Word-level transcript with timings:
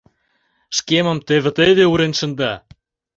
Шкемым 0.77 1.17
теве-теве 1.27 1.85
урен 1.91 2.13
шында. 2.19 2.51